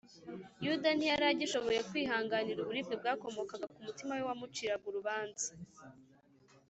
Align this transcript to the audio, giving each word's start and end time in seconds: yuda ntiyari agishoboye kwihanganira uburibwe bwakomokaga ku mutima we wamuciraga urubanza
yuda 0.65 0.89
ntiyari 0.95 1.25
agishoboye 1.31 1.79
kwihanganira 1.89 2.59
uburibwe 2.61 2.95
bwakomokaga 3.01 3.65
ku 3.73 3.79
mutima 3.87 4.11
we 4.17 4.23
wamuciraga 4.27 4.85
urubanza 4.87 5.47